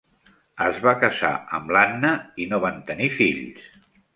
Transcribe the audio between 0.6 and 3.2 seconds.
Es va casar amb l"Anna i no van tenir